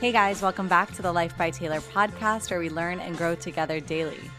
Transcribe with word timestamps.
Hey 0.00 0.12
guys, 0.12 0.40
welcome 0.40 0.68
back 0.68 0.92
to 0.94 1.02
the 1.02 1.10
Life 1.12 1.36
by 1.36 1.50
Taylor 1.50 1.80
podcast 1.80 2.50
where 2.50 2.60
we 2.60 2.70
learn 2.70 3.00
and 3.00 3.16
grow 3.18 3.34
together 3.34 3.80
daily. 3.80 4.30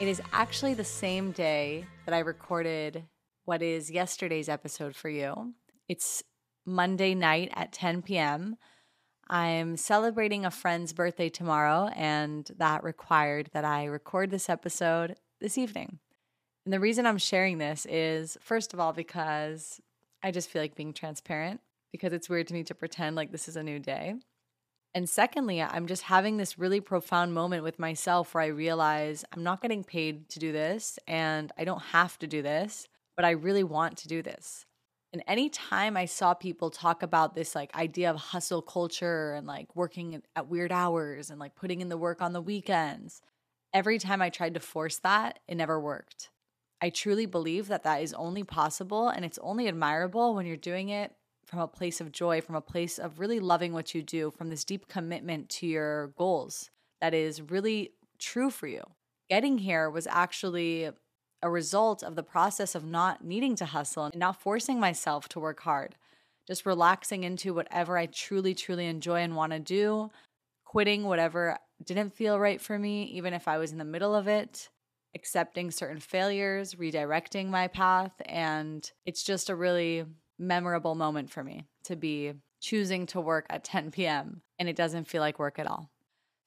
It 0.00 0.08
is 0.08 0.22
actually 0.32 0.72
the 0.72 0.84
same 0.84 1.30
day 1.32 1.84
that 2.06 2.14
I 2.14 2.20
recorded 2.20 3.04
what 3.44 3.60
is 3.60 3.90
yesterday's 3.90 4.48
episode 4.48 4.96
for 4.96 5.10
you. 5.10 5.52
It's 5.88 6.22
Monday 6.64 7.14
night 7.14 7.50
at 7.54 7.72
10 7.72 8.00
p.m. 8.02 8.56
I'm 9.28 9.76
celebrating 9.76 10.44
a 10.44 10.50
friend's 10.50 10.92
birthday 10.94 11.28
tomorrow, 11.28 11.90
and 11.94 12.50
that 12.56 12.82
required 12.82 13.50
that 13.52 13.64
I 13.64 13.84
record 13.84 14.30
this 14.30 14.48
episode 14.48 15.16
this 15.40 15.58
evening. 15.58 15.98
And 16.64 16.72
the 16.72 16.80
reason 16.80 17.06
I'm 17.06 17.18
sharing 17.18 17.58
this 17.58 17.86
is, 17.86 18.38
first 18.40 18.72
of 18.72 18.80
all, 18.80 18.94
because 18.94 19.80
I 20.22 20.30
just 20.30 20.48
feel 20.48 20.62
like 20.62 20.74
being 20.74 20.94
transparent, 20.94 21.60
because 21.94 22.12
it's 22.12 22.28
weird 22.28 22.48
to 22.48 22.54
me 22.54 22.64
to 22.64 22.74
pretend 22.74 23.14
like 23.14 23.30
this 23.30 23.46
is 23.46 23.54
a 23.54 23.62
new 23.62 23.78
day. 23.78 24.16
And 24.96 25.08
secondly, 25.08 25.62
I'm 25.62 25.86
just 25.86 26.02
having 26.02 26.38
this 26.38 26.58
really 26.58 26.80
profound 26.80 27.32
moment 27.32 27.62
with 27.62 27.78
myself 27.78 28.34
where 28.34 28.42
I 28.42 28.48
realize 28.48 29.24
I'm 29.32 29.44
not 29.44 29.62
getting 29.62 29.84
paid 29.84 30.28
to 30.30 30.40
do 30.40 30.50
this 30.50 30.98
and 31.06 31.52
I 31.56 31.62
don't 31.62 31.82
have 31.82 32.18
to 32.18 32.26
do 32.26 32.42
this, 32.42 32.88
but 33.14 33.24
I 33.24 33.30
really 33.30 33.62
want 33.62 33.96
to 33.98 34.08
do 34.08 34.22
this. 34.22 34.66
And 35.12 35.22
anytime 35.28 35.96
I 35.96 36.06
saw 36.06 36.34
people 36.34 36.68
talk 36.68 37.04
about 37.04 37.36
this 37.36 37.54
like 37.54 37.72
idea 37.76 38.10
of 38.10 38.16
hustle 38.16 38.60
culture 38.60 39.34
and 39.34 39.46
like 39.46 39.76
working 39.76 40.20
at 40.34 40.48
weird 40.48 40.72
hours 40.72 41.30
and 41.30 41.38
like 41.38 41.54
putting 41.54 41.80
in 41.80 41.90
the 41.90 41.96
work 41.96 42.20
on 42.20 42.32
the 42.32 42.42
weekends, 42.42 43.22
every 43.72 44.00
time 44.00 44.20
I 44.20 44.30
tried 44.30 44.54
to 44.54 44.60
force 44.60 44.98
that, 45.04 45.38
it 45.46 45.54
never 45.54 45.78
worked. 45.78 46.30
I 46.80 46.90
truly 46.90 47.26
believe 47.26 47.68
that 47.68 47.84
that 47.84 48.02
is 48.02 48.12
only 48.14 48.42
possible 48.42 49.08
and 49.08 49.24
it's 49.24 49.38
only 49.38 49.68
admirable 49.68 50.34
when 50.34 50.44
you're 50.44 50.56
doing 50.56 50.88
it 50.88 51.12
from 51.46 51.60
a 51.60 51.68
place 51.68 52.00
of 52.00 52.12
joy, 52.12 52.40
from 52.40 52.54
a 52.54 52.60
place 52.60 52.98
of 52.98 53.20
really 53.20 53.40
loving 53.40 53.72
what 53.72 53.94
you 53.94 54.02
do, 54.02 54.30
from 54.30 54.50
this 54.50 54.64
deep 54.64 54.88
commitment 54.88 55.48
to 55.50 55.66
your 55.66 56.08
goals 56.18 56.70
that 57.00 57.14
is 57.14 57.42
really 57.42 57.90
true 58.18 58.50
for 58.50 58.66
you. 58.66 58.82
Getting 59.28 59.58
here 59.58 59.90
was 59.90 60.06
actually 60.06 60.90
a 61.42 61.50
result 61.50 62.02
of 62.02 62.16
the 62.16 62.22
process 62.22 62.74
of 62.74 62.84
not 62.84 63.24
needing 63.24 63.54
to 63.56 63.66
hustle 63.66 64.04
and 64.04 64.16
not 64.16 64.40
forcing 64.40 64.80
myself 64.80 65.28
to 65.28 65.40
work 65.40 65.60
hard, 65.60 65.96
just 66.46 66.64
relaxing 66.64 67.24
into 67.24 67.52
whatever 67.52 67.98
I 67.98 68.06
truly, 68.06 68.54
truly 68.54 68.86
enjoy 68.86 69.20
and 69.20 69.36
want 69.36 69.52
to 69.52 69.58
do, 69.58 70.10
quitting 70.64 71.04
whatever 71.04 71.58
didn't 71.84 72.14
feel 72.14 72.38
right 72.38 72.60
for 72.60 72.78
me, 72.78 73.04
even 73.04 73.34
if 73.34 73.46
I 73.46 73.58
was 73.58 73.72
in 73.72 73.78
the 73.78 73.84
middle 73.84 74.14
of 74.14 74.26
it, 74.28 74.70
accepting 75.14 75.70
certain 75.70 76.00
failures, 76.00 76.74
redirecting 76.74 77.48
my 77.48 77.68
path. 77.68 78.12
And 78.24 78.90
it's 79.04 79.22
just 79.22 79.50
a 79.50 79.54
really 79.54 80.04
memorable 80.38 80.94
moment 80.94 81.30
for 81.30 81.44
me 81.44 81.66
to 81.84 81.96
be 81.96 82.32
choosing 82.60 83.06
to 83.06 83.20
work 83.20 83.46
at 83.50 83.64
10 83.64 83.90
p.m. 83.90 84.42
and 84.58 84.68
it 84.68 84.76
doesn't 84.76 85.08
feel 85.08 85.20
like 85.20 85.38
work 85.38 85.58
at 85.58 85.66
all. 85.66 85.90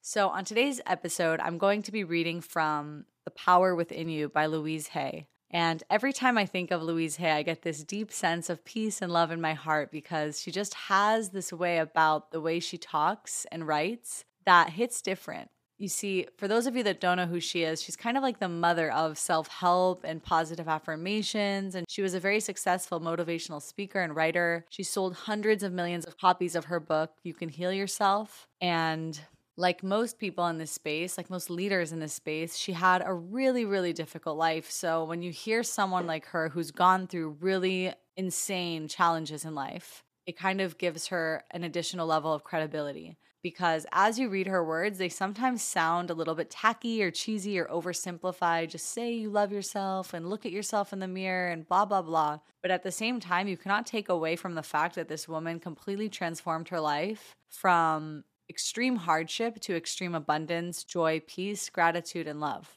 So, 0.00 0.28
on 0.28 0.44
today's 0.44 0.80
episode, 0.86 1.40
I'm 1.40 1.58
going 1.58 1.82
to 1.82 1.92
be 1.92 2.04
reading 2.04 2.40
from 2.40 3.04
The 3.24 3.30
Power 3.30 3.74
Within 3.74 4.08
You 4.08 4.28
by 4.28 4.46
Louise 4.46 4.88
Hay. 4.88 5.26
And 5.50 5.82
every 5.90 6.12
time 6.12 6.36
I 6.36 6.46
think 6.46 6.70
of 6.70 6.82
Louise 6.82 7.16
Hay, 7.16 7.30
I 7.30 7.42
get 7.42 7.62
this 7.62 7.82
deep 7.82 8.12
sense 8.12 8.50
of 8.50 8.64
peace 8.64 9.00
and 9.00 9.12
love 9.12 9.30
in 9.30 9.40
my 9.40 9.54
heart 9.54 9.90
because 9.90 10.40
she 10.40 10.50
just 10.50 10.74
has 10.74 11.30
this 11.30 11.52
way 11.52 11.78
about 11.78 12.30
the 12.30 12.40
way 12.40 12.60
she 12.60 12.78
talks 12.78 13.46
and 13.50 13.66
writes 13.66 14.24
that 14.44 14.70
hits 14.70 15.02
different 15.02 15.50
you 15.78 15.88
see, 15.88 16.26
for 16.36 16.48
those 16.48 16.66
of 16.66 16.76
you 16.76 16.82
that 16.82 17.00
don't 17.00 17.16
know 17.16 17.26
who 17.26 17.38
she 17.38 17.62
is, 17.62 17.80
she's 17.80 17.96
kind 17.96 18.16
of 18.16 18.22
like 18.22 18.40
the 18.40 18.48
mother 18.48 18.90
of 18.90 19.16
self 19.16 19.46
help 19.46 20.02
and 20.04 20.22
positive 20.22 20.68
affirmations. 20.68 21.76
And 21.76 21.86
she 21.88 22.02
was 22.02 22.14
a 22.14 22.20
very 22.20 22.40
successful 22.40 23.00
motivational 23.00 23.62
speaker 23.62 24.00
and 24.00 24.14
writer. 24.14 24.64
She 24.70 24.82
sold 24.82 25.14
hundreds 25.14 25.62
of 25.62 25.72
millions 25.72 26.04
of 26.04 26.18
copies 26.18 26.56
of 26.56 26.66
her 26.66 26.80
book, 26.80 27.12
You 27.22 27.32
Can 27.32 27.48
Heal 27.48 27.72
Yourself. 27.72 28.48
And 28.60 29.18
like 29.56 29.82
most 29.82 30.18
people 30.18 30.46
in 30.48 30.58
this 30.58 30.72
space, 30.72 31.16
like 31.16 31.30
most 31.30 31.48
leaders 31.48 31.92
in 31.92 32.00
this 32.00 32.12
space, 32.12 32.56
she 32.56 32.72
had 32.72 33.02
a 33.04 33.12
really, 33.12 33.64
really 33.64 33.92
difficult 33.92 34.36
life. 34.36 34.70
So 34.70 35.04
when 35.04 35.22
you 35.22 35.30
hear 35.30 35.62
someone 35.62 36.06
like 36.06 36.26
her 36.26 36.48
who's 36.48 36.70
gone 36.70 37.06
through 37.06 37.36
really 37.40 37.92
insane 38.16 38.88
challenges 38.88 39.44
in 39.44 39.54
life, 39.54 40.04
it 40.28 40.36
kind 40.36 40.60
of 40.60 40.76
gives 40.76 41.06
her 41.06 41.42
an 41.52 41.64
additional 41.64 42.06
level 42.06 42.34
of 42.34 42.44
credibility 42.44 43.16
because 43.42 43.86
as 43.92 44.18
you 44.18 44.28
read 44.28 44.46
her 44.46 44.62
words, 44.62 44.98
they 44.98 45.08
sometimes 45.08 45.62
sound 45.62 46.10
a 46.10 46.14
little 46.14 46.34
bit 46.34 46.50
tacky 46.50 47.02
or 47.02 47.10
cheesy 47.10 47.58
or 47.58 47.64
oversimplified. 47.64 48.68
Just 48.68 48.92
say 48.92 49.10
you 49.10 49.30
love 49.30 49.52
yourself 49.52 50.12
and 50.12 50.28
look 50.28 50.44
at 50.44 50.52
yourself 50.52 50.92
in 50.92 50.98
the 50.98 51.08
mirror 51.08 51.48
and 51.48 51.66
blah, 51.66 51.86
blah, 51.86 52.02
blah. 52.02 52.40
But 52.60 52.70
at 52.70 52.82
the 52.82 52.92
same 52.92 53.20
time, 53.20 53.48
you 53.48 53.56
cannot 53.56 53.86
take 53.86 54.10
away 54.10 54.36
from 54.36 54.54
the 54.54 54.62
fact 54.62 54.96
that 54.96 55.08
this 55.08 55.26
woman 55.26 55.60
completely 55.60 56.10
transformed 56.10 56.68
her 56.68 56.80
life 56.80 57.34
from 57.48 58.24
extreme 58.50 58.96
hardship 58.96 59.60
to 59.60 59.76
extreme 59.76 60.14
abundance, 60.14 60.84
joy, 60.84 61.22
peace, 61.26 61.70
gratitude, 61.70 62.28
and 62.28 62.38
love. 62.38 62.76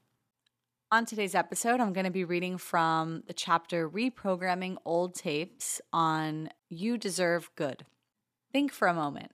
On 0.89 1.05
today's 1.05 1.35
episode, 1.35 1.81
I'm 1.81 1.91
going 1.91 2.05
to 2.05 2.11
be 2.11 2.23
reading 2.23 2.57
from 2.57 3.23
the 3.27 3.33
chapter 3.33 3.89
Reprogramming 3.89 4.77
Old 4.85 5.15
Tapes 5.15 5.81
on 5.91 6.49
You 6.73 6.97
Deserve 6.97 7.49
Good. 7.57 7.85
Think 8.53 8.71
for 8.71 8.87
a 8.87 8.93
moment. 8.93 9.33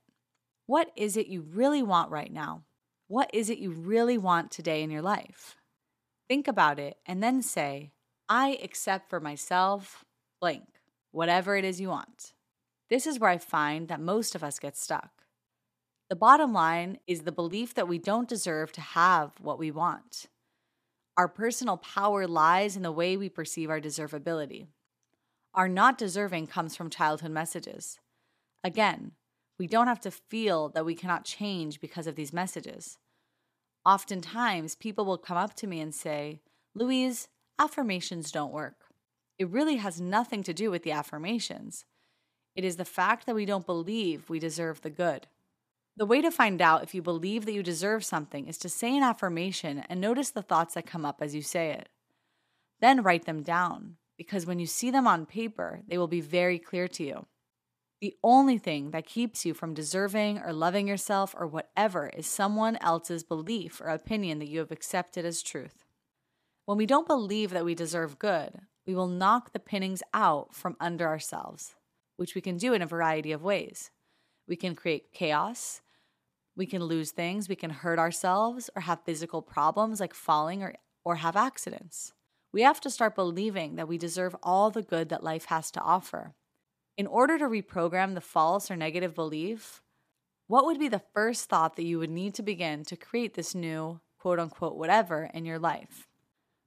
What 0.66 0.90
is 0.96 1.16
it 1.16 1.28
you 1.28 1.42
really 1.42 1.84
want 1.84 2.09
right 2.09 2.34
now? 2.34 2.64
What 3.08 3.30
is 3.31 3.52
it 3.52 3.59
you 3.59 3.70
really 3.70 4.18
want 4.18 4.50
today 4.50 4.81
in 4.81 4.90
your 4.90 5.03
life? 5.03 5.56
Think 6.28 6.48
about 6.48 6.80
it 6.80 6.98
and 7.06 7.22
then 7.22 7.44
say, 7.44 7.92
I 8.28 8.58
accept 8.64 9.08
for 9.08 9.20
myself 9.20 10.03
blank, 10.42 10.64
whatever 11.12 11.56
it 11.56 11.64
is 11.64 11.80
you 11.80 11.90
want. 11.90 12.34
This 12.90 13.06
is 13.06 13.20
where 13.20 13.30
I 13.30 13.38
find 13.38 13.88
that 13.88 14.02
most 14.02 14.34
of 14.34 14.44
us 14.44 14.58
get 14.58 14.75
stuck. 14.75 15.12
The 16.09 16.16
bottom 16.16 16.54
line 16.54 16.98
is 17.06 17.22
the 17.22 17.31
belief 17.31 17.75
that 17.75 17.88
we 17.88 18.00
don't 18.00 18.28
deserve 18.28 18.72
to 18.72 18.81
have 18.81 19.34
what 19.40 19.59
we 19.59 19.69
want. 19.69 20.25
Our 21.16 21.28
personal 21.28 21.78
power 21.78 22.25
lies 22.25 22.75
in 22.75 22.81
the 22.81 22.92
way 22.92 23.16
we 23.16 23.30
perceive 23.30 23.69
our 23.69 23.80
deservability. 23.80 24.66
Our 25.57 25.68
not 25.68 25.97
deserving 25.97 26.47
comes 26.47 26.75
from 26.75 26.91
childhood 26.91 27.31
messages. 27.31 27.97
Again, 28.63 29.13
we 29.57 29.66
don't 29.66 29.88
have 29.88 30.00
to 30.01 30.12
feel 30.12 30.69
that 30.69 30.85
we 30.85 30.94
cannot 30.94 31.25
change 31.25 31.81
because 31.81 32.06
of 32.06 32.16
these 32.16 32.31
messages. 32.31 33.00
Oftentimes, 33.84 34.75
people 34.75 35.03
will 35.03 35.18
come 35.18 35.35
up 35.35 35.56
to 35.56 35.66
me 35.66 35.79
and 35.79 35.95
say, 35.95 36.41
Louise, 36.75 37.28
affirmations 37.57 38.31
don't 38.31 38.53
work. 38.53 38.85
It 39.40 39.50
really 39.50 39.78
has 39.78 40.00
nothing 40.00 40.44
to 40.44 40.53
do 40.53 40.69
with 40.69 40.84
the 40.84 40.91
affirmations. 40.91 41.85
It 42.56 42.63
is 42.63 42.75
the 42.75 42.85
fact 42.85 43.25
that 43.25 43.34
we 43.34 43.45
don't 43.45 43.66
believe 43.66 44.29
we 44.29 44.38
deserve 44.38 44.81
the 44.81 44.91
good. 44.91 45.25
The 45.95 46.06
way 46.06 46.22
to 46.22 46.29
find 46.29 46.62
out 46.62 46.84
if 46.84 46.94
you 46.94 47.01
believe 47.01 47.45
that 47.45 47.53
you 47.53 47.63
deserve 47.63 48.06
something 48.06 48.45
is 48.45 48.59
to 48.59 48.69
say 48.69 48.95
an 48.95 49.01
affirmation 49.01 49.84
and 49.89 50.00
notice 50.00 50.29
the 50.29 50.44
thoughts 50.44 50.75
that 50.75 50.85
come 50.85 51.03
up 51.03 51.18
as 51.19 51.34
you 51.34 51.41
say 51.41 51.72
it. 51.72 51.89
Then 52.79 53.01
write 53.01 53.25
them 53.25 53.41
down, 53.41 53.95
because 54.18 54.46
when 54.46 54.60
you 54.60 54.66
see 54.66 54.92
them 54.92 55.08
on 55.08 55.26
paper, 55.26 55.82
they 55.88 55.98
will 55.98 56.08
be 56.08 56.22
very 56.22 56.60
clear 56.60 56.88
to 56.88 57.04
you. 57.04 57.26
The 58.02 58.16
only 58.24 58.58
thing 58.58 58.92
that 58.92 59.08
keeps 59.08 59.46
you 59.46 59.54
from 59.54 59.74
deserving 59.74 60.40
or 60.40 60.54
loving 60.54 60.88
yourself 60.88 61.34
or 61.38 61.48
whatever 61.48 62.10
is 62.10 62.28
someone 62.28 62.78
else's 62.78 63.24
belief 63.24 63.82
or 63.82 63.88
opinion 63.88 64.38
that 64.40 64.50
you 64.50 64.60
have 64.60 64.72
accepted 64.72 65.26
as 65.26 65.42
truth. 65.42 65.84
When 66.66 66.78
we 66.78 66.86
don't 66.86 67.08
believe 67.08 67.50
that 67.52 67.66
we 67.66 67.74
deserve 67.74 68.20
good, 68.20 68.60
we 68.86 68.94
will 68.94 69.08
knock 69.08 69.52
the 69.52 69.60
pinnings 69.60 70.04
out 70.14 70.54
from 70.54 70.78
under 70.80 71.08
ourselves, 71.08 71.76
which 72.18 72.36
we 72.36 72.42
can 72.42 72.58
do 72.58 72.74
in 72.74 72.82
a 72.82 72.88
variety 72.88 73.32
of 73.32 73.44
ways. 73.44 73.90
We 74.48 74.56
can 74.56 74.76
create 74.76 75.12
chaos, 75.12 75.82
we 76.56 76.66
can 76.66 76.84
lose 76.84 77.12
things, 77.12 77.50
we 77.50 77.56
can 77.56 77.70
hurt 77.70 78.00
ourselves, 78.00 78.70
or 78.76 78.82
have 78.84 79.04
physical 79.06 79.42
problems 79.42 80.00
like 80.00 80.14
falling 80.14 80.64
or, 80.64 80.76
or 81.04 81.16
have 81.16 81.36
accidents. 81.36 82.14
We 82.52 82.62
have 82.62 82.81
to 82.81 82.90
start 82.90 83.16
believing 83.16 83.75
that 83.75 83.88
we 83.88 83.97
deserve 83.97 84.35
all 84.41 84.72
the 84.72 84.81
good 84.81 85.09
that 85.09 85.24
life 85.24 85.46
has 85.46 85.69
to 85.72 85.81
offer 85.81 86.34
in 86.97 87.06
order 87.06 87.38
to 87.38 87.46
reprogram 87.46 88.16
the 88.16 88.22
false 88.22 88.72
or 88.72 88.75
negative 88.75 89.13
belief, 89.13 89.83
what 90.48 90.66
would 90.66 90.80
be 90.80 90.88
the 90.88 91.04
first 91.13 91.48
thought 91.48 91.75
that 91.75 91.86
you 91.86 92.00
would 92.00 92.10
need 92.10 92.33
to 92.33 92.44
begin 92.44 92.83
to 92.86 92.98
create 92.98 93.36
this 93.36 93.54
new 93.54 94.01
quote 94.19 94.39
unquote 94.39 94.75
whatever 94.75 95.30
in 95.33 95.45
your 95.45 95.60
life? 95.60 96.07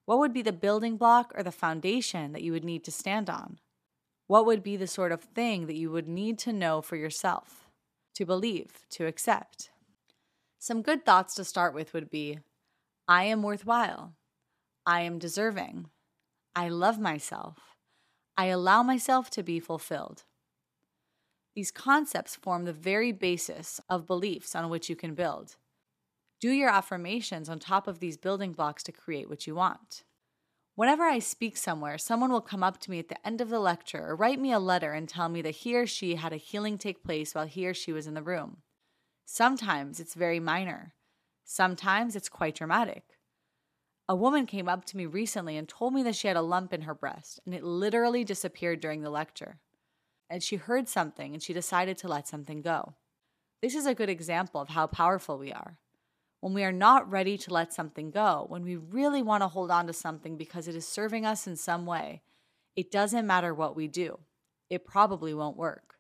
What 0.06 0.18
would 0.18 0.32
be 0.32 0.42
the 0.42 0.52
building 0.52 0.96
block 0.96 1.32
or 1.34 1.42
the 1.42 1.50
foundation 1.50 2.32
that 2.32 2.42
you 2.42 2.52
would 2.52 2.64
need 2.64 2.84
to 2.84 2.92
stand 2.92 3.28
on? 3.28 3.58
What 4.28 4.46
would 4.46 4.62
be 4.62 4.76
the 4.76 4.86
sort 4.86 5.10
of 5.10 5.20
thing 5.20 5.66
that 5.66 5.76
you 5.76 5.90
would 5.90 6.08
need 6.08 6.38
to 6.40 6.52
know 6.52 6.80
for 6.80 6.94
yourself, 6.94 7.68
to 8.14 8.24
believe, 8.24 8.86
to 8.90 9.06
accept? 9.06 9.70
Some 10.58 10.82
good 10.82 11.04
thoughts 11.04 11.34
to 11.34 11.44
start 11.44 11.74
with 11.74 11.92
would 11.92 12.10
be 12.10 12.38
I 13.08 13.24
am 13.24 13.42
worthwhile. 13.42 14.14
I 14.86 15.02
am 15.02 15.18
deserving. 15.18 15.90
I 16.56 16.68
love 16.68 16.98
myself. 16.98 17.58
I 18.36 18.46
allow 18.46 18.82
myself 18.82 19.30
to 19.30 19.42
be 19.42 19.60
fulfilled. 19.60 20.24
These 21.54 21.70
concepts 21.70 22.36
form 22.36 22.64
the 22.64 22.72
very 22.72 23.12
basis 23.12 23.80
of 23.88 24.06
beliefs 24.06 24.54
on 24.54 24.70
which 24.70 24.88
you 24.88 24.96
can 24.96 25.14
build. 25.14 25.56
Do 26.40 26.50
your 26.50 26.70
affirmations 26.70 27.48
on 27.48 27.58
top 27.58 27.86
of 27.86 27.98
these 27.98 28.16
building 28.16 28.52
blocks 28.52 28.82
to 28.84 28.92
create 28.92 29.28
what 29.28 29.46
you 29.46 29.54
want. 29.54 30.04
Whenever 30.74 31.04
I 31.04 31.18
speak 31.18 31.58
somewhere, 31.58 31.98
someone 31.98 32.32
will 32.32 32.40
come 32.40 32.62
up 32.62 32.78
to 32.80 32.90
me 32.90 32.98
at 32.98 33.08
the 33.08 33.26
end 33.26 33.42
of 33.42 33.50
the 33.50 33.58
lecture 33.58 34.06
or 34.08 34.16
write 34.16 34.40
me 34.40 34.52
a 34.52 34.58
letter 34.58 34.92
and 34.94 35.06
tell 35.06 35.28
me 35.28 35.42
that 35.42 35.56
he 35.56 35.76
or 35.76 35.86
she 35.86 36.14
had 36.14 36.32
a 36.32 36.38
healing 36.38 36.78
take 36.78 37.04
place 37.04 37.34
while 37.34 37.46
he 37.46 37.66
or 37.66 37.74
she 37.74 37.92
was 37.92 38.06
in 38.06 38.14
the 38.14 38.22
room. 38.22 38.62
Sometimes 39.26 40.00
it's 40.00 40.14
very 40.14 40.40
minor, 40.40 40.94
sometimes 41.44 42.16
it's 42.16 42.30
quite 42.30 42.54
dramatic. 42.54 43.19
A 44.10 44.16
woman 44.16 44.44
came 44.44 44.68
up 44.68 44.84
to 44.86 44.96
me 44.96 45.06
recently 45.06 45.56
and 45.56 45.68
told 45.68 45.94
me 45.94 46.02
that 46.02 46.16
she 46.16 46.26
had 46.26 46.36
a 46.36 46.42
lump 46.42 46.74
in 46.74 46.80
her 46.80 46.94
breast 46.94 47.38
and 47.46 47.54
it 47.54 47.62
literally 47.62 48.24
disappeared 48.24 48.80
during 48.80 49.02
the 49.02 49.08
lecture. 49.08 49.60
And 50.28 50.42
she 50.42 50.56
heard 50.56 50.88
something 50.88 51.32
and 51.32 51.40
she 51.40 51.52
decided 51.52 51.96
to 51.98 52.08
let 52.08 52.26
something 52.26 52.60
go. 52.60 52.94
This 53.62 53.76
is 53.76 53.86
a 53.86 53.94
good 53.94 54.08
example 54.08 54.60
of 54.60 54.70
how 54.70 54.88
powerful 54.88 55.38
we 55.38 55.52
are. 55.52 55.78
When 56.40 56.54
we 56.54 56.64
are 56.64 56.72
not 56.72 57.08
ready 57.08 57.38
to 57.38 57.54
let 57.54 57.72
something 57.72 58.10
go, 58.10 58.46
when 58.48 58.64
we 58.64 58.74
really 58.74 59.22
want 59.22 59.44
to 59.44 59.48
hold 59.48 59.70
on 59.70 59.86
to 59.86 59.92
something 59.92 60.36
because 60.36 60.66
it 60.66 60.74
is 60.74 60.88
serving 60.88 61.24
us 61.24 61.46
in 61.46 61.54
some 61.54 61.86
way, 61.86 62.22
it 62.74 62.90
doesn't 62.90 63.28
matter 63.28 63.54
what 63.54 63.76
we 63.76 63.86
do. 63.86 64.18
It 64.68 64.84
probably 64.84 65.34
won't 65.34 65.56
work. 65.56 65.94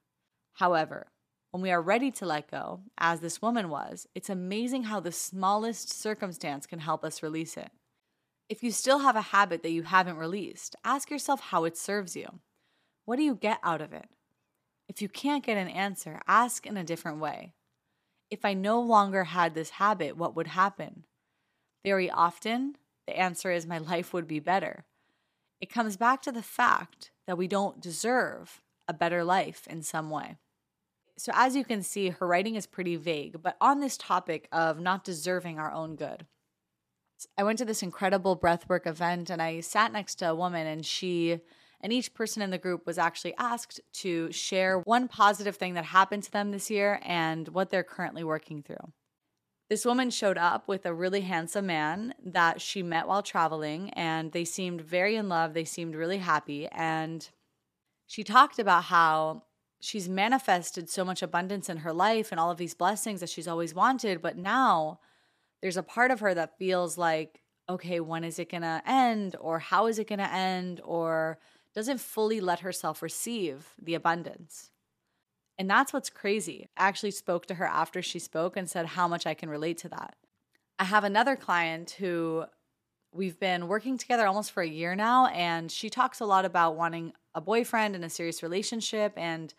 However, 0.54 1.12
when 1.52 1.62
we 1.62 1.70
are 1.70 1.80
ready 1.80 2.10
to 2.10 2.26
let 2.26 2.50
go, 2.50 2.80
as 2.98 3.20
this 3.20 3.40
woman 3.40 3.68
was, 3.68 4.08
it's 4.16 4.30
amazing 4.30 4.82
how 4.82 4.98
the 4.98 5.12
smallest 5.12 5.92
circumstance 5.92 6.66
can 6.66 6.80
help 6.80 7.04
us 7.04 7.22
release 7.22 7.56
it. 7.56 7.70
If 8.50 8.64
you 8.64 8.72
still 8.72 8.98
have 8.98 9.14
a 9.14 9.20
habit 9.20 9.62
that 9.62 9.70
you 9.70 9.84
haven't 9.84 10.16
released, 10.16 10.74
ask 10.84 11.08
yourself 11.08 11.38
how 11.38 11.64
it 11.64 11.76
serves 11.76 12.16
you. 12.16 12.40
What 13.04 13.14
do 13.14 13.22
you 13.22 13.36
get 13.36 13.60
out 13.62 13.80
of 13.80 13.92
it? 13.92 14.06
If 14.88 15.00
you 15.00 15.08
can't 15.08 15.46
get 15.46 15.56
an 15.56 15.68
answer, 15.68 16.20
ask 16.26 16.66
in 16.66 16.76
a 16.76 16.82
different 16.82 17.18
way. 17.18 17.52
If 18.28 18.44
I 18.44 18.54
no 18.54 18.80
longer 18.80 19.22
had 19.22 19.54
this 19.54 19.70
habit, 19.70 20.16
what 20.16 20.34
would 20.34 20.48
happen? 20.48 21.04
Very 21.84 22.10
often, 22.10 22.74
the 23.06 23.16
answer 23.16 23.52
is 23.52 23.66
my 23.66 23.78
life 23.92 24.12
would 24.12 24.26
be 24.26 24.40
better. 24.40 24.84
It 25.60 25.70
comes 25.70 25.96
back 25.96 26.20
to 26.22 26.32
the 26.32 26.42
fact 26.42 27.12
that 27.28 27.38
we 27.38 27.46
don't 27.46 27.80
deserve 27.80 28.62
a 28.88 28.92
better 28.92 29.22
life 29.22 29.68
in 29.70 29.82
some 29.82 30.10
way. 30.10 30.38
So, 31.16 31.30
as 31.36 31.54
you 31.54 31.64
can 31.64 31.84
see, 31.84 32.08
her 32.08 32.26
writing 32.26 32.56
is 32.56 32.66
pretty 32.66 32.96
vague, 32.96 33.44
but 33.44 33.56
on 33.60 33.78
this 33.78 33.96
topic 33.96 34.48
of 34.50 34.80
not 34.80 35.04
deserving 35.04 35.60
our 35.60 35.70
own 35.70 35.94
good, 35.94 36.26
I 37.36 37.42
went 37.42 37.58
to 37.58 37.64
this 37.64 37.82
incredible 37.82 38.36
breathwork 38.36 38.86
event 38.86 39.30
and 39.30 39.40
I 39.40 39.60
sat 39.60 39.92
next 39.92 40.16
to 40.16 40.30
a 40.30 40.34
woman 40.34 40.66
and 40.66 40.84
she 40.84 41.40
and 41.80 41.92
each 41.92 42.12
person 42.12 42.42
in 42.42 42.50
the 42.50 42.58
group 42.58 42.86
was 42.86 42.98
actually 42.98 43.34
asked 43.38 43.80
to 43.94 44.30
share 44.32 44.80
one 44.80 45.08
positive 45.08 45.56
thing 45.56 45.74
that 45.74 45.86
happened 45.86 46.22
to 46.24 46.30
them 46.30 46.50
this 46.50 46.70
year 46.70 47.00
and 47.02 47.48
what 47.48 47.70
they're 47.70 47.82
currently 47.82 48.22
working 48.22 48.62
through. 48.62 48.92
This 49.70 49.84
woman 49.84 50.10
showed 50.10 50.36
up 50.36 50.66
with 50.66 50.84
a 50.84 50.92
really 50.92 51.20
handsome 51.20 51.66
man 51.66 52.12
that 52.24 52.60
she 52.60 52.82
met 52.82 53.06
while 53.06 53.22
traveling, 53.22 53.90
and 53.90 54.32
they 54.32 54.44
seemed 54.44 54.80
very 54.80 55.14
in 55.14 55.28
love. 55.28 55.54
They 55.54 55.64
seemed 55.64 55.94
really 55.94 56.18
happy. 56.18 56.66
And 56.72 57.30
she 58.06 58.24
talked 58.24 58.58
about 58.58 58.84
how 58.84 59.44
she's 59.80 60.08
manifested 60.08 60.90
so 60.90 61.04
much 61.04 61.22
abundance 61.22 61.68
in 61.68 61.78
her 61.78 61.92
life 61.92 62.32
and 62.32 62.40
all 62.40 62.50
of 62.50 62.58
these 62.58 62.74
blessings 62.74 63.20
that 63.20 63.30
she's 63.30 63.46
always 63.46 63.72
wanted. 63.72 64.20
But 64.20 64.36
now 64.36 64.98
there's 65.62 65.76
a 65.76 65.82
part 65.82 66.10
of 66.10 66.20
her 66.20 66.34
that 66.34 66.58
feels 66.58 66.96
like, 66.96 67.42
okay, 67.68 68.00
when 68.00 68.24
is 68.24 68.38
it 68.38 68.50
going 68.50 68.62
to 68.62 68.82
end? 68.86 69.36
Or 69.40 69.58
how 69.58 69.86
is 69.86 69.98
it 69.98 70.08
going 70.08 70.18
to 70.18 70.32
end? 70.32 70.80
Or 70.84 71.38
doesn't 71.74 72.00
fully 72.00 72.40
let 72.40 72.60
herself 72.60 73.02
receive 73.02 73.74
the 73.80 73.94
abundance. 73.94 74.70
And 75.58 75.68
that's 75.68 75.92
what's 75.92 76.10
crazy. 76.10 76.68
I 76.76 76.88
actually 76.88 77.10
spoke 77.10 77.46
to 77.46 77.54
her 77.54 77.66
after 77.66 78.00
she 78.02 78.18
spoke 78.18 78.56
and 78.56 78.68
said 78.68 78.86
how 78.86 79.06
much 79.06 79.26
I 79.26 79.34
can 79.34 79.50
relate 79.50 79.78
to 79.78 79.88
that. 79.90 80.16
I 80.78 80.84
have 80.84 81.04
another 81.04 81.36
client 81.36 81.90
who 81.98 82.46
we've 83.12 83.38
been 83.38 83.68
working 83.68 83.98
together 83.98 84.26
almost 84.26 84.52
for 84.52 84.62
a 84.62 84.68
year 84.68 84.94
now, 84.94 85.26
and 85.26 85.70
she 85.70 85.90
talks 85.90 86.20
a 86.20 86.24
lot 86.24 86.44
about 86.44 86.76
wanting 86.76 87.12
a 87.34 87.40
boyfriend 87.40 87.94
and 87.94 88.04
a 88.04 88.10
serious 88.10 88.42
relationship 88.42 89.12
and 89.16 89.52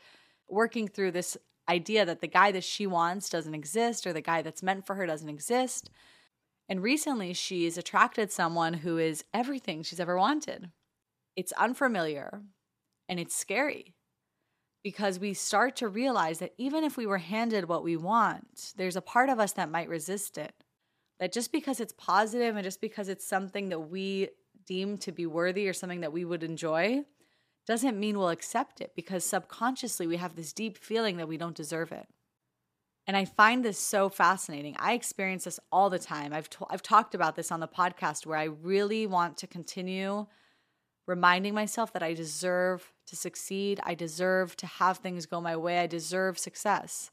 working 0.50 0.88
through 0.88 1.12
this 1.12 1.38
idea 1.70 2.06
that 2.06 2.22
the 2.22 2.28
guy 2.28 2.52
that 2.52 2.64
she 2.64 2.88
wants 2.88 3.30
doesn't 3.30 3.56
exist 3.56 4.06
or 4.06 4.14
the 4.14 4.22
guy 4.22 4.42
that's 4.42 4.64
meant 4.64 4.86
for 4.86 4.96
her 4.96 5.06
doesn't 5.06 5.30
exist. 5.30 5.90
And 6.68 6.82
recently, 6.82 7.34
she's 7.34 7.78
attracted 7.78 8.32
someone 8.32 8.76
who 8.76 8.98
is 8.98 9.24
everything 9.34 9.84
she's 9.84 10.00
ever 10.00 10.18
wanted. 10.18 10.72
It's 11.36 11.52
unfamiliar 11.54 12.42
and 13.10 13.20
it's 13.20 13.36
scary 13.36 13.96
because 14.84 15.20
we 15.20 15.34
start 15.34 15.76
to 15.78 15.88
realize 15.88 16.40
that 16.40 16.54
even 16.58 16.84
if 16.84 16.98
we 16.98 17.06
were 17.06 17.20
handed 17.20 17.68
what 17.68 17.84
we 17.84 17.98
want, 17.98 18.74
there's 18.78 18.96
a 18.96 19.02
part 19.02 19.30
of 19.30 19.40
us 19.40 19.54
that 19.54 19.70
might 19.70 19.90
resist 19.90 20.38
it. 20.38 20.54
That 21.20 21.32
just 21.32 21.52
because 21.52 21.80
it's 21.80 21.94
positive 21.94 22.56
and 22.56 22.64
just 22.64 22.82
because 22.82 23.08
it's 23.08 23.28
something 23.28 23.70
that 23.70 23.80
we 23.80 24.30
deem 24.66 24.98
to 25.00 25.12
be 25.12 25.26
worthy 25.28 25.68
or 25.68 25.74
something 25.74 26.02
that 26.02 26.14
we 26.14 26.26
would 26.26 26.44
enjoy, 26.44 27.04
doesn't 27.72 27.98
mean 27.98 28.18
we'll 28.18 28.28
accept 28.28 28.82
it 28.82 28.92
because 28.98 29.24
subconsciously 29.24 30.06
we 30.06 30.18
have 30.18 30.36
this 30.36 30.52
deep 30.52 30.78
feeling 30.78 31.16
that 31.16 31.30
we 31.30 31.38
don't 31.38 31.56
deserve 31.56 31.94
it. 31.94 32.06
And 33.08 33.16
I 33.16 33.24
find 33.24 33.64
this 33.64 33.78
so 33.78 34.10
fascinating. 34.10 34.76
I 34.78 34.92
experience 34.92 35.46
this 35.46 35.58
all 35.72 35.90
the 35.90 35.98
time. 35.98 36.34
I've 36.34 36.50
to- 36.50 36.66
I've 36.70 36.82
talked 36.82 37.16
about 37.16 37.38
this 37.38 37.50
on 37.50 37.62
the 37.62 37.70
podcast 37.70 38.26
where 38.26 38.38
I 38.38 38.44
really 38.44 39.08
want 39.08 39.38
to 39.38 39.48
continue 39.48 40.28
reminding 41.08 41.54
myself 41.54 41.94
that 41.94 42.04
I 42.04 42.14
deserve 42.14 42.92
to 43.08 43.16
succeed, 43.16 43.80
I 43.84 43.96
deserve 43.96 44.58
to 44.58 44.68
have 44.68 44.98
things 44.98 45.26
go 45.26 45.40
my 45.40 45.56
way, 45.56 45.80
I 45.80 45.88
deserve 45.88 46.38
success. 46.38 47.10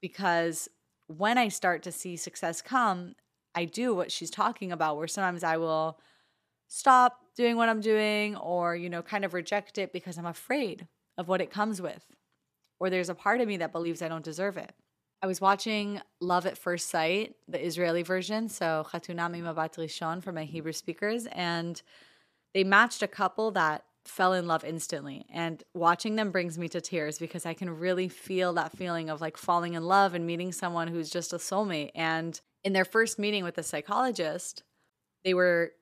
Because 0.00 0.68
when 1.06 1.38
I 1.38 1.46
start 1.46 1.84
to 1.84 1.92
see 1.92 2.16
success 2.16 2.60
come, 2.60 3.14
I 3.54 3.64
do 3.64 3.94
what 3.94 4.10
she's 4.10 4.30
talking 4.30 4.72
about 4.72 4.96
where 4.96 5.06
sometimes 5.06 5.44
I 5.44 5.56
will 5.56 6.00
stop 6.66 7.27
doing 7.38 7.56
what 7.56 7.68
I'm 7.68 7.80
doing 7.80 8.36
or, 8.36 8.74
you 8.74 8.90
know, 8.90 9.00
kind 9.00 9.24
of 9.24 9.32
reject 9.32 9.78
it 9.78 9.92
because 9.92 10.18
I'm 10.18 10.26
afraid 10.26 10.88
of 11.16 11.28
what 11.28 11.40
it 11.40 11.50
comes 11.50 11.80
with. 11.80 12.04
Or 12.80 12.90
there's 12.90 13.08
a 13.08 13.14
part 13.14 13.40
of 13.40 13.46
me 13.46 13.56
that 13.58 13.72
believes 13.72 14.02
I 14.02 14.08
don't 14.08 14.24
deserve 14.24 14.56
it. 14.56 14.72
I 15.22 15.26
was 15.28 15.40
watching 15.40 16.00
Love 16.20 16.46
at 16.46 16.58
First 16.58 16.90
Sight, 16.90 17.36
the 17.46 17.64
Israeli 17.64 18.02
version, 18.02 18.48
so 18.48 18.84
Chatuna 18.90 19.30
Mimavat 19.30 19.76
Rishon 19.76 20.22
for 20.22 20.32
my 20.32 20.44
Hebrew 20.44 20.72
speakers, 20.72 21.26
and 21.26 21.80
they 22.54 22.64
matched 22.64 23.02
a 23.02 23.08
couple 23.08 23.52
that 23.52 23.84
fell 24.04 24.32
in 24.32 24.46
love 24.46 24.64
instantly. 24.64 25.26
And 25.32 25.62
watching 25.74 26.16
them 26.16 26.30
brings 26.32 26.58
me 26.58 26.68
to 26.70 26.80
tears 26.80 27.18
because 27.18 27.46
I 27.46 27.54
can 27.54 27.70
really 27.70 28.08
feel 28.08 28.52
that 28.54 28.76
feeling 28.76 29.10
of 29.10 29.20
like 29.20 29.36
falling 29.36 29.74
in 29.74 29.84
love 29.84 30.14
and 30.14 30.26
meeting 30.26 30.50
someone 30.50 30.88
who's 30.88 31.10
just 31.10 31.32
a 31.32 31.36
soulmate. 31.36 31.90
And 31.94 32.40
in 32.64 32.72
their 32.72 32.84
first 32.84 33.18
meeting 33.18 33.44
with 33.44 33.54
the 33.54 33.62
psychologist, 33.62 34.64
they 35.24 35.34
were 35.34 35.72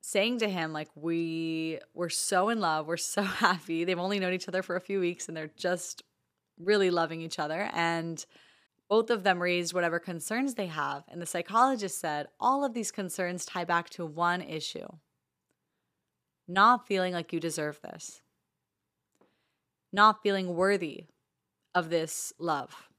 saying 0.00 0.38
to 0.38 0.48
him 0.48 0.72
like 0.72 0.88
we 0.94 1.78
were 1.94 2.08
so 2.08 2.48
in 2.48 2.60
love 2.60 2.86
we're 2.86 2.96
so 2.96 3.22
happy 3.46 3.84
they've 3.84 3.98
only 3.98 4.18
known 4.18 4.32
each 4.32 4.48
other 4.48 4.62
for 4.62 4.76
a 4.76 4.80
few 4.80 5.00
weeks 5.00 5.28
and 5.28 5.36
they're 5.36 5.50
just 5.56 6.02
really 6.58 6.90
loving 6.90 7.20
each 7.20 7.38
other 7.38 7.70
and 7.72 8.24
both 8.88 9.10
of 9.10 9.22
them 9.22 9.40
raised 9.40 9.72
whatever 9.72 9.98
concerns 9.98 10.54
they 10.54 10.66
have 10.66 11.04
and 11.08 11.20
the 11.20 11.26
psychologist 11.26 12.00
said 12.00 12.26
all 12.38 12.64
of 12.64 12.74
these 12.74 12.90
concerns 12.90 13.44
tie 13.44 13.64
back 13.64 13.88
to 13.90 14.04
one 14.04 14.42
issue 14.42 14.86
not 16.48 16.86
feeling 16.86 17.12
like 17.12 17.32
you 17.32 17.40
deserve 17.40 17.80
this 17.82 18.22
not 19.92 20.22
feeling 20.22 20.54
worthy 20.54 21.06
of 21.74 21.90
this 21.90 22.32
love 22.38 22.89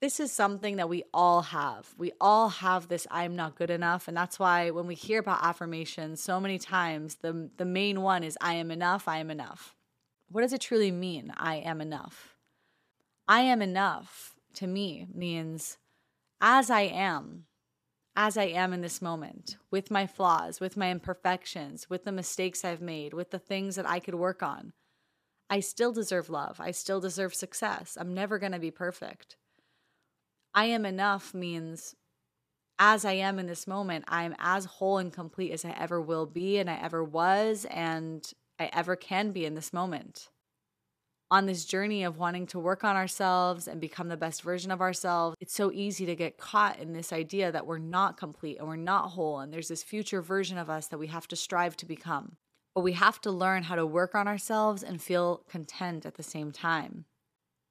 this 0.00 0.20
is 0.20 0.30
something 0.30 0.76
that 0.76 0.88
we 0.88 1.02
all 1.12 1.42
have. 1.42 1.92
We 1.98 2.12
all 2.20 2.48
have 2.48 2.88
this 2.88 3.06
I'm 3.10 3.34
not 3.34 3.56
good 3.56 3.70
enough. 3.70 4.06
And 4.06 4.16
that's 4.16 4.38
why 4.38 4.70
when 4.70 4.86
we 4.86 4.94
hear 4.94 5.18
about 5.18 5.42
affirmations 5.42 6.22
so 6.22 6.38
many 6.40 6.58
times, 6.58 7.16
the, 7.16 7.50
the 7.56 7.64
main 7.64 8.02
one 8.02 8.22
is 8.22 8.38
I 8.40 8.54
am 8.54 8.70
enough, 8.70 9.08
I 9.08 9.18
am 9.18 9.30
enough. 9.30 9.74
What 10.30 10.42
does 10.42 10.52
it 10.52 10.60
truly 10.60 10.92
mean, 10.92 11.32
I 11.36 11.56
am 11.56 11.80
enough? 11.80 12.36
I 13.26 13.40
am 13.40 13.60
enough 13.60 14.34
to 14.54 14.66
me 14.66 15.06
means 15.12 15.78
as 16.40 16.70
I 16.70 16.82
am, 16.82 17.44
as 18.14 18.36
I 18.36 18.44
am 18.44 18.72
in 18.72 18.80
this 18.80 19.02
moment, 19.02 19.56
with 19.70 19.90
my 19.90 20.06
flaws, 20.06 20.60
with 20.60 20.76
my 20.76 20.90
imperfections, 20.90 21.90
with 21.90 22.04
the 22.04 22.12
mistakes 22.12 22.64
I've 22.64 22.80
made, 22.80 23.14
with 23.14 23.30
the 23.30 23.38
things 23.38 23.76
that 23.76 23.88
I 23.88 24.00
could 24.00 24.14
work 24.14 24.42
on, 24.42 24.72
I 25.50 25.60
still 25.60 25.92
deserve 25.92 26.28
love. 26.28 26.60
I 26.60 26.72
still 26.72 27.00
deserve 27.00 27.34
success. 27.34 27.96
I'm 27.98 28.14
never 28.14 28.38
going 28.38 28.52
to 28.52 28.58
be 28.58 28.70
perfect. 28.70 29.37
I 30.54 30.66
am 30.66 30.84
enough 30.84 31.34
means 31.34 31.94
as 32.78 33.04
I 33.04 33.12
am 33.12 33.38
in 33.38 33.46
this 33.46 33.66
moment, 33.66 34.04
I'm 34.08 34.34
as 34.38 34.64
whole 34.64 34.98
and 34.98 35.12
complete 35.12 35.52
as 35.52 35.64
I 35.64 35.70
ever 35.70 36.00
will 36.00 36.26
be, 36.26 36.58
and 36.58 36.70
I 36.70 36.76
ever 36.80 37.02
was, 37.02 37.66
and 37.70 38.30
I 38.58 38.70
ever 38.72 38.96
can 38.96 39.32
be 39.32 39.44
in 39.44 39.54
this 39.54 39.72
moment. 39.72 40.28
On 41.30 41.44
this 41.46 41.66
journey 41.66 42.04
of 42.04 42.16
wanting 42.16 42.46
to 42.48 42.58
work 42.58 42.84
on 42.84 42.96
ourselves 42.96 43.68
and 43.68 43.80
become 43.80 44.08
the 44.08 44.16
best 44.16 44.42
version 44.42 44.70
of 44.70 44.80
ourselves, 44.80 45.36
it's 45.40 45.54
so 45.54 45.70
easy 45.72 46.06
to 46.06 46.16
get 46.16 46.38
caught 46.38 46.78
in 46.78 46.92
this 46.92 47.12
idea 47.12 47.52
that 47.52 47.66
we're 47.66 47.78
not 47.78 48.16
complete 48.16 48.58
and 48.58 48.66
we're 48.68 48.76
not 48.76 49.10
whole, 49.10 49.40
and 49.40 49.52
there's 49.52 49.68
this 49.68 49.82
future 49.82 50.22
version 50.22 50.56
of 50.56 50.70
us 50.70 50.86
that 50.88 50.98
we 50.98 51.08
have 51.08 51.28
to 51.28 51.36
strive 51.36 51.76
to 51.78 51.86
become. 51.86 52.36
But 52.74 52.82
we 52.82 52.92
have 52.92 53.20
to 53.22 53.30
learn 53.30 53.64
how 53.64 53.74
to 53.74 53.84
work 53.86 54.14
on 54.14 54.28
ourselves 54.28 54.82
and 54.82 55.02
feel 55.02 55.44
content 55.48 56.06
at 56.06 56.14
the 56.14 56.22
same 56.22 56.52
time 56.52 57.06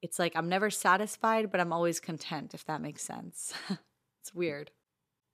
it's 0.01 0.20
like 0.20 0.36
I'm 0.36 0.50
never 0.50 0.70
satisfied, 0.70 1.51
but 1.51 1.60
I'm 1.60 1.74
always 1.74 2.00
content, 2.00 2.54
if 2.54 2.66
that 2.66 2.82
makes 2.82 3.04
sense. 3.04 3.54
it's 4.22 4.34
weird. 4.34 4.72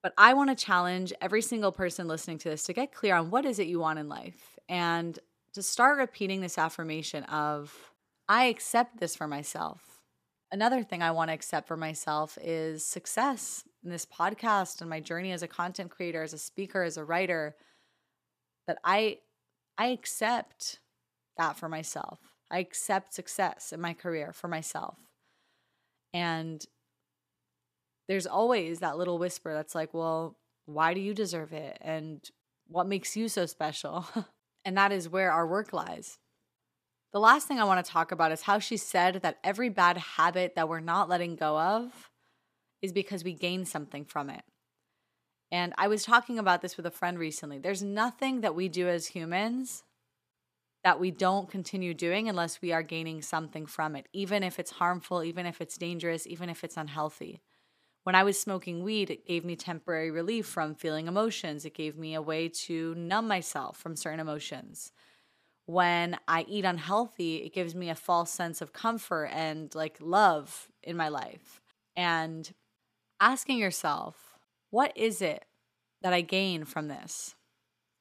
But 0.02 0.14
I 0.18 0.34
want 0.34 0.50
to 0.50 0.66
challenge 0.66 1.14
every 1.22 1.42
single 1.42 1.72
person 1.72 2.08
listening 2.08 2.38
to 2.40 2.50
this 2.50 2.64
to 2.64 2.74
get 2.74 2.94
clear 2.94 3.16
on 3.16 3.32
what 3.32 3.46
is 3.46 3.60
it 3.60 3.68
you 3.68 3.80
want 3.80 4.00
in 4.00 4.10
life 4.10 4.60
and 4.68 5.18
to 5.54 5.64
start 5.64 5.98
repeating 5.98 6.42
this 6.42 6.58
affirmation 6.58 7.24
of 7.26 7.74
I 8.28 8.46
accept 8.46 9.00
this 9.00 9.16
for 9.16 9.28
myself. 9.28 10.02
Another 10.52 10.84
thing 10.84 11.02
I 11.02 11.12
want 11.12 11.30
to 11.30 11.34
accept 11.34 11.68
for 11.68 11.78
myself 11.78 12.38
is 12.42 12.86
success 12.86 13.64
in 13.84 13.90
this 13.90 14.06
podcast 14.06 14.82
and 14.82 14.90
my 14.90 15.00
journey 15.00 15.32
as 15.32 15.42
a 15.42 15.48
content 15.48 15.90
creator, 15.90 16.22
as 16.22 16.34
a 16.34 16.38
speaker, 16.38 16.84
as 16.84 16.98
a 16.98 17.04
writer 17.04 17.56
that 18.68 18.78
I 18.84 19.20
I 19.78 19.88
accept 19.88 20.80
that 21.38 21.58
for 21.58 21.68
myself. 21.68 22.20
I 22.52 22.60
accept 22.60 23.14
success 23.14 23.72
in 23.74 23.82
my 23.82 23.94
career 23.94 24.32
for 24.34 24.48
myself. 24.48 24.98
And 26.14 26.64
there's 28.08 28.28
always 28.28 28.80
that 28.80 28.98
little 28.98 29.18
whisper 29.18 29.54
that's 29.54 29.76
like, 29.76 29.94
well, 29.94 30.38
why 30.66 30.94
do 30.94 31.02
you 31.02 31.14
deserve 31.14 31.54
it? 31.54 31.78
And 31.82 32.24
what 32.68 32.88
makes 32.88 33.16
you 33.16 33.28
so 33.28 33.46
special? 33.46 34.06
and 34.66 34.78
that 34.78 34.92
is 34.92 35.10
where 35.10 35.32
our 35.32 35.48
work 35.48 35.74
lies. 35.74 36.20
The 37.12 37.20
last 37.20 37.48
thing 37.48 37.60
I 37.60 37.66
want 37.66 37.86
to 37.86 37.92
talk 37.92 38.12
about 38.12 38.32
is 38.32 38.42
how 38.42 38.60
she 38.60 38.78
said 38.78 39.22
that 39.22 39.38
every 39.44 39.70
bad 39.70 39.98
habit 39.98 40.56
that 40.56 40.68
we're 40.68 40.80
not 40.80 41.10
letting 41.10 41.36
go 41.36 41.60
of 41.60 42.12
is 42.82 42.92
because 42.92 43.24
we 43.24 43.34
gain 43.34 43.66
something 43.66 44.04
from 44.04 44.30
it. 44.30 44.44
And 45.52 45.74
I 45.78 45.88
was 45.88 46.04
talking 46.04 46.40
about 46.40 46.64
this 46.64 46.76
with 46.76 46.88
a 46.88 46.92
friend 46.92 47.20
recently. 47.20 47.60
There's 47.60 47.84
nothing 47.84 48.42
that 48.42 48.56
we 48.56 48.68
do 48.68 48.90
as 48.90 49.08
humans 49.08 49.84
that 50.84 51.00
we 51.00 51.12
don't 51.12 51.50
continue 51.50 51.94
doing 51.94 52.28
unless 52.28 52.62
we 52.62 52.74
are 52.74 52.84
gaining 52.84 53.22
something 53.22 53.66
from 53.66 53.96
it, 53.96 54.08
even 54.12 54.44
if 54.44 54.60
it's 54.60 54.72
harmful, 54.72 55.24
even 55.24 55.46
if 55.46 55.62
it's 55.62 55.78
dangerous, 55.78 56.28
even 56.28 56.50
if 56.50 56.64
it's 56.64 56.78
unhealthy. 56.78 57.42
When 58.04 58.16
I 58.16 58.24
was 58.24 58.38
smoking 58.38 58.84
weed, 58.84 59.10
it 59.10 59.26
gave 59.26 59.46
me 59.46 59.56
temporary 59.56 60.12
relief 60.12 60.46
from 60.46 60.76
feeling 60.76 61.08
emotions. 61.08 61.64
It 61.64 61.74
gave 61.74 61.98
me 61.98 62.14
a 62.14 62.22
way 62.22 62.50
to 62.50 62.94
numb 62.96 63.30
myself 63.30 63.78
from 63.78 63.96
certain 63.96 64.20
emotions. 64.20 64.92
When 65.66 66.18
I 66.28 66.46
eat 66.50 66.66
unhealthy, 66.66 67.38
it 67.38 67.54
gives 67.54 67.74
me 67.74 67.90
a 67.90 67.96
false 67.96 68.30
sense 68.30 68.62
of 68.62 68.74
comfort 68.74 69.30
and 69.32 69.74
like 69.74 69.96
love 70.02 70.68
in 70.84 70.98
my 70.98 71.08
life. 71.08 71.62
And 71.96 72.54
asking 73.22 73.60
yourself, 73.60 74.18
what 74.70 74.92
is 74.98 75.22
it 75.22 75.46
that 76.02 76.12
I 76.12 76.20
gain 76.20 76.66
from 76.66 76.90
this? 76.90 77.36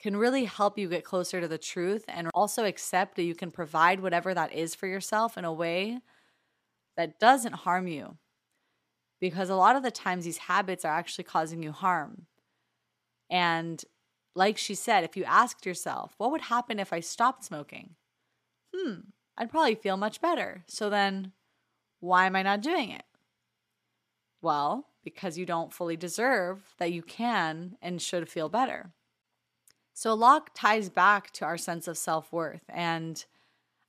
Can 0.02 0.16
really 0.16 0.44
help 0.44 0.78
you 0.78 0.88
get 0.88 1.04
closer 1.04 1.40
to 1.40 1.48
the 1.48 1.58
truth 1.58 2.04
and 2.08 2.28
also 2.34 2.64
accept 2.64 3.14
that 3.16 3.22
you 3.22 3.34
can 3.34 3.50
provide 3.50 4.00
whatever 4.00 4.34
that 4.34 4.52
is 4.52 4.74
for 4.74 4.86
yourself 4.86 5.38
in 5.38 5.44
a 5.44 5.52
way 5.52 6.00
that 6.96 7.18
doesn't 7.20 7.54
harm 7.54 7.86
you 7.86 8.18
because 9.20 9.48
a 9.48 9.54
lot 9.54 9.76
of 9.76 9.82
the 9.82 9.90
times 9.90 10.24
these 10.24 10.38
habits 10.38 10.84
are 10.84 10.92
actually 10.92 11.24
causing 11.24 11.62
you 11.62 11.72
harm. 11.72 12.26
And 13.30 13.82
like 14.34 14.58
she 14.58 14.74
said, 14.74 15.04
if 15.04 15.16
you 15.16 15.24
asked 15.24 15.66
yourself, 15.66 16.14
what 16.18 16.30
would 16.30 16.42
happen 16.42 16.78
if 16.78 16.92
I 16.92 17.00
stopped 17.00 17.44
smoking? 17.44 17.96
Hmm, 18.74 19.00
I'd 19.36 19.50
probably 19.50 19.74
feel 19.76 19.96
much 19.96 20.20
better. 20.20 20.64
So 20.68 20.90
then, 20.90 21.32
why 22.00 22.26
am 22.26 22.36
I 22.36 22.42
not 22.42 22.62
doing 22.62 22.90
it? 22.90 23.04
Well, 24.42 24.88
because 25.02 25.38
you 25.38 25.46
don't 25.46 25.72
fully 25.72 25.96
deserve 25.96 26.74
that 26.78 26.92
you 26.92 27.02
can 27.02 27.78
and 27.80 28.00
should 28.02 28.28
feel 28.28 28.48
better. 28.50 28.92
So, 29.94 30.14
lot 30.14 30.54
ties 30.54 30.88
back 30.88 31.30
to 31.32 31.44
our 31.44 31.58
sense 31.58 31.86
of 31.86 31.98
self 31.98 32.32
worth. 32.32 32.64
And 32.68 33.24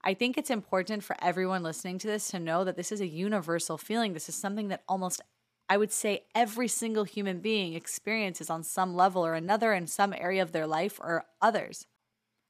I 0.03 0.13
think 0.13 0.37
it's 0.37 0.49
important 0.49 1.03
for 1.03 1.15
everyone 1.21 1.63
listening 1.63 1.97
to 1.99 2.07
this 2.07 2.29
to 2.31 2.39
know 2.39 2.63
that 2.65 2.75
this 2.75 2.91
is 2.91 2.99
a 2.99 3.07
universal 3.07 3.77
feeling. 3.77 4.13
This 4.13 4.27
is 4.27 4.35
something 4.35 4.67
that 4.67 4.83
almost, 4.87 5.21
I 5.69 5.77
would 5.77 5.91
say, 5.93 6.25
every 6.35 6.67
single 6.67 7.05
human 7.05 7.39
being 7.39 7.73
experiences 7.73 8.49
on 8.49 8.63
some 8.63 8.95
level 8.95 9.25
or 9.25 9.33
another 9.33 9.73
in 9.73 9.87
some 9.87 10.13
area 10.13 10.41
of 10.41 10.51
their 10.51 10.67
life 10.67 10.99
or 11.01 11.25
others 11.41 11.87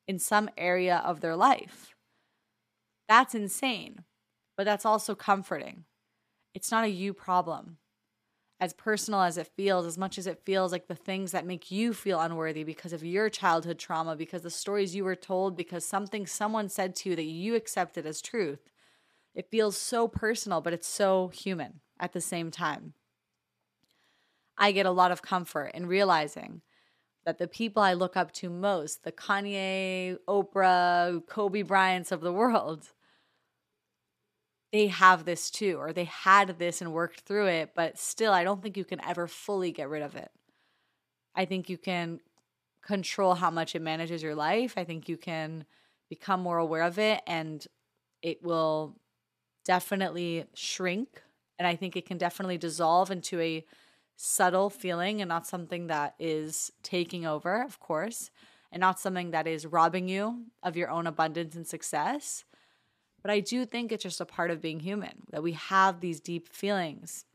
in 0.07 0.17
some 0.17 0.49
area 0.57 1.01
of 1.05 1.21
their 1.21 1.35
life. 1.35 1.95
That's 3.07 3.35
insane, 3.35 4.03
but 4.57 4.63
that's 4.63 4.85
also 4.85 5.13
comforting. 5.13 5.85
It's 6.55 6.71
not 6.71 6.85
a 6.85 6.89
you 6.89 7.13
problem 7.13 7.77
as 8.59 8.73
personal 8.73 9.21
as 9.21 9.37
it 9.37 9.51
feels, 9.55 9.85
as 9.85 9.97
much 9.97 10.17
as 10.17 10.27
it 10.27 10.41
feels 10.45 10.71
like 10.71 10.87
the 10.87 10.95
things 10.95 11.31
that 11.31 11.45
make 11.45 11.71
you 11.71 11.93
feel 11.93 12.19
unworthy 12.19 12.63
because 12.63 12.93
of 12.93 13.03
your 13.03 13.29
childhood 13.29 13.77
trauma, 13.77 14.15
because 14.15 14.43
the 14.43 14.49
stories 14.49 14.95
you 14.95 15.03
were 15.03 15.15
told, 15.15 15.57
because 15.57 15.85
something 15.85 16.25
someone 16.25 16.69
said 16.69 16.95
to 16.95 17.09
you 17.09 17.15
that 17.15 17.23
you 17.23 17.55
accepted 17.55 18.05
as 18.05 18.21
truth. 18.21 18.71
It 19.35 19.49
feels 19.49 19.75
so 19.75 20.07
personal, 20.07 20.61
but 20.61 20.73
it's 20.73 20.87
so 20.87 21.29
human 21.29 21.81
at 21.99 22.13
the 22.13 22.21
same 22.21 22.51
time. 22.51 22.93
I 24.57 24.71
get 24.71 24.85
a 24.85 24.91
lot 24.91 25.11
of 25.11 25.21
comfort 25.21 25.71
in 25.73 25.87
realizing 25.87 26.61
that 27.25 27.39
the 27.39 27.47
people 27.47 27.81
I 27.81 27.93
look 27.93 28.15
up 28.15 28.31
to 28.33 28.49
most, 28.49 29.03
the 29.03 29.11
Kanye, 29.11 30.17
Oprah, 30.27 31.25
Kobe 31.27 31.63
Bryants 31.63 32.11
of 32.11 32.21
the 32.21 32.33
world, 32.33 32.91
they 34.73 34.87
have 34.87 35.23
this 35.23 35.51
too, 35.51 35.77
or 35.79 35.93
they 35.93 36.05
had 36.05 36.57
this 36.57 36.81
and 36.81 36.91
worked 36.91 37.21
through 37.21 37.45
it, 37.45 37.73
but 37.75 37.99
still, 37.99 38.33
I 38.33 38.43
don't 38.43 38.61
think 38.61 38.75
you 38.75 38.83
can 38.83 38.99
ever 39.05 39.27
fully 39.27 39.71
get 39.71 39.87
rid 39.87 40.01
of 40.01 40.15
it. 40.15 40.31
I 41.35 41.45
think 41.45 41.69
you 41.69 41.77
can 41.77 42.19
control 42.81 43.35
how 43.35 43.51
much 43.51 43.75
it 43.75 43.83
manages 43.83 44.23
your 44.23 44.33
life. 44.33 44.73
I 44.75 44.83
think 44.83 45.07
you 45.07 45.15
can 45.15 45.65
become 46.09 46.41
more 46.41 46.57
aware 46.57 46.83
of 46.83 46.97
it 46.97 47.21
and 47.27 47.65
it 48.23 48.43
will 48.43 48.97
definitely 49.63 50.45
shrink. 50.55 51.21
And 51.59 51.67
I 51.67 51.75
think 51.75 51.95
it 51.95 52.07
can 52.07 52.17
definitely 52.17 52.57
dissolve 52.57 53.11
into 53.11 53.39
a 53.39 53.63
subtle 54.15 54.71
feeling 54.71 55.21
and 55.21 55.29
not 55.29 55.45
something 55.45 55.87
that 55.87 56.15
is 56.19 56.71
taking 56.81 57.27
over, 57.27 57.61
of 57.61 57.79
course, 57.79 58.31
and 58.71 58.81
not 58.81 58.99
something 58.99 59.31
that 59.31 59.45
is 59.45 59.67
robbing 59.67 60.07
you 60.09 60.45
of 60.63 60.75
your 60.75 60.89
own 60.89 61.05
abundance 61.05 61.55
and 61.55 61.67
success. 61.67 62.43
But 63.23 63.31
I 63.31 63.39
do 63.39 63.65
think 63.65 63.91
it's 63.91 64.03
just 64.03 64.21
a 64.21 64.25
part 64.25 64.51
of 64.51 64.61
being 64.61 64.81
human 64.81 65.23
that 65.31 65.41
we 65.41 65.53
have 65.53 66.01
these 66.01 66.19
deep 66.19 66.53
feelings 66.53 67.25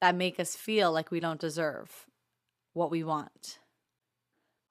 that 0.00 0.14
make 0.14 0.38
us 0.38 0.54
feel 0.54 0.92
like 0.92 1.10
we 1.10 1.18
don't 1.18 1.40
deserve 1.40 2.06
what 2.74 2.90
we 2.90 3.02
want. 3.02 3.58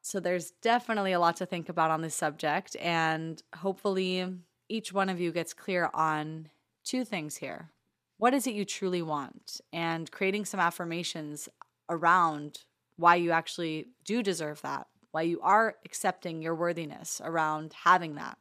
So 0.03 0.19
there's 0.19 0.51
definitely 0.61 1.13
a 1.13 1.19
lot 1.19 1.37
to 1.37 1.45
think 1.45 1.69
about 1.69 1.89
on 1.89 2.01
this 2.01 2.13
subject. 2.13 2.75
And 2.79 3.41
hopefully, 3.55 4.27
each 4.69 4.93
one 4.93 5.09
of 5.09 5.19
you 5.19 5.31
gets 5.31 5.53
clear 5.53 5.89
on 5.93 6.49
two 6.83 7.03
things 7.03 7.37
here. 7.37 7.69
What 8.17 8.33
is 8.33 8.45
it 8.45 8.53
you 8.53 8.63
truly 8.63 9.01
want? 9.01 9.59
And 9.71 10.11
creating 10.11 10.45
some 10.45 10.59
affirmations 10.59 11.49
around 11.89 12.59
why 12.97 13.15
you 13.15 13.31
actually 13.31 13.87
do 14.05 14.21
deserve 14.21 14.61
that, 14.61 14.87
why 15.11 15.23
you 15.23 15.41
are 15.41 15.75
accepting 15.83 16.41
your 16.41 16.53
worthiness 16.53 17.21
around 17.23 17.73
having 17.85 18.15
that. 18.15 18.37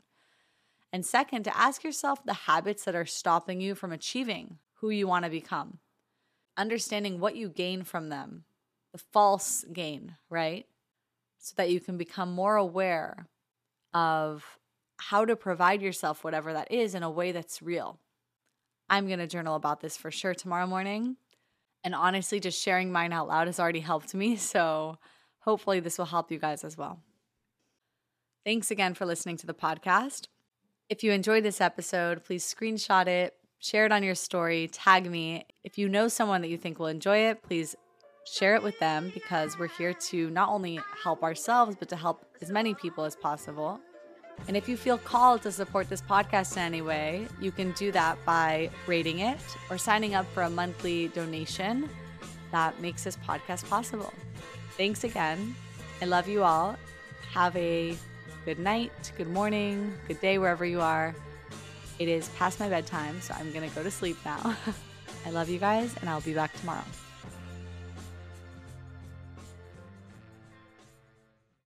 And 0.92 1.06
second, 1.06 1.44
to 1.44 1.56
ask 1.56 1.84
yourself 1.84 2.24
the 2.24 2.34
habits 2.34 2.84
that 2.84 2.94
are 2.94 3.06
stopping 3.06 3.60
you 3.60 3.74
from 3.74 3.92
achieving 3.92 4.58
who 4.74 4.90
you 4.90 5.08
want 5.08 5.24
to 5.24 5.30
become, 5.30 5.78
understanding 6.56 7.18
what 7.18 7.36
you 7.36 7.48
gain 7.48 7.82
from 7.82 8.10
them, 8.10 8.44
the 8.92 8.98
false 8.98 9.64
gain, 9.72 10.16
right? 10.28 10.66
So 11.38 11.54
that 11.56 11.70
you 11.70 11.80
can 11.80 11.96
become 11.96 12.32
more 12.32 12.56
aware 12.56 13.26
of 13.94 14.44
how 14.98 15.24
to 15.24 15.34
provide 15.34 15.82
yourself 15.82 16.22
whatever 16.22 16.52
that 16.52 16.70
is 16.70 16.94
in 16.94 17.02
a 17.02 17.10
way 17.10 17.32
that's 17.32 17.62
real. 17.62 17.98
I'm 18.88 19.06
going 19.06 19.18
to 19.18 19.26
journal 19.26 19.56
about 19.56 19.80
this 19.80 19.96
for 19.96 20.10
sure 20.10 20.34
tomorrow 20.34 20.66
morning. 20.66 21.16
And 21.82 21.94
honestly, 21.94 22.38
just 22.38 22.62
sharing 22.62 22.92
mine 22.92 23.12
out 23.12 23.28
loud 23.28 23.46
has 23.48 23.58
already 23.58 23.80
helped 23.80 24.14
me. 24.14 24.36
So 24.52 24.98
hopefully, 25.40 25.80
this 25.80 25.98
will 25.98 26.04
help 26.04 26.30
you 26.30 26.38
guys 26.38 26.62
as 26.62 26.76
well. 26.76 27.00
Thanks 28.44 28.70
again 28.70 28.94
for 28.94 29.06
listening 29.06 29.36
to 29.38 29.46
the 29.46 29.54
podcast. 29.54 30.26
If 30.92 31.02
you 31.02 31.12
enjoyed 31.12 31.42
this 31.42 31.62
episode, 31.62 32.22
please 32.22 32.44
screenshot 32.44 33.06
it, 33.06 33.34
share 33.60 33.86
it 33.86 33.92
on 33.92 34.02
your 34.02 34.14
story, 34.14 34.68
tag 34.70 35.10
me. 35.10 35.46
If 35.64 35.78
you 35.78 35.88
know 35.88 36.06
someone 36.06 36.42
that 36.42 36.48
you 36.48 36.58
think 36.58 36.78
will 36.78 36.88
enjoy 36.88 37.30
it, 37.30 37.42
please 37.42 37.74
share 38.30 38.56
it 38.56 38.62
with 38.62 38.78
them 38.78 39.10
because 39.14 39.58
we're 39.58 39.68
here 39.68 39.94
to 39.94 40.28
not 40.28 40.50
only 40.50 40.78
help 41.02 41.22
ourselves, 41.22 41.76
but 41.78 41.88
to 41.88 41.96
help 41.96 42.26
as 42.42 42.50
many 42.50 42.74
people 42.74 43.04
as 43.04 43.16
possible. 43.16 43.80
And 44.48 44.54
if 44.54 44.68
you 44.68 44.76
feel 44.76 44.98
called 44.98 45.40
to 45.44 45.50
support 45.50 45.88
this 45.88 46.02
podcast 46.02 46.58
in 46.58 46.62
any 46.62 46.82
way, 46.82 47.26
you 47.40 47.52
can 47.52 47.72
do 47.72 47.90
that 47.92 48.22
by 48.26 48.68
rating 48.86 49.20
it 49.20 49.40
or 49.70 49.78
signing 49.78 50.14
up 50.14 50.26
for 50.34 50.42
a 50.42 50.50
monthly 50.50 51.08
donation 51.08 51.88
that 52.50 52.78
makes 52.82 53.04
this 53.04 53.16
podcast 53.16 53.66
possible. 53.66 54.12
Thanks 54.76 55.04
again. 55.04 55.54
I 56.02 56.04
love 56.04 56.28
you 56.28 56.42
all. 56.42 56.76
Have 57.32 57.56
a 57.56 57.96
good 58.44 58.58
night, 58.58 59.12
good 59.16 59.28
morning, 59.28 59.92
good 60.08 60.20
day, 60.20 60.38
wherever 60.38 60.64
you 60.64 60.80
are. 60.80 61.14
It 61.98 62.08
is 62.08 62.28
past 62.30 62.58
my 62.58 62.68
bedtime, 62.68 63.20
so 63.20 63.34
I'm 63.34 63.52
going 63.52 63.68
to 63.68 63.74
go 63.74 63.82
to 63.82 63.90
sleep 63.90 64.16
now. 64.24 64.56
I 65.26 65.30
love 65.30 65.48
you 65.48 65.58
guys, 65.58 65.94
and 66.00 66.10
I'll 66.10 66.20
be 66.20 66.34
back 66.34 66.52
tomorrow. 66.58 66.84